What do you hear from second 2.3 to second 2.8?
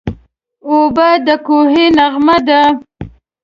ده.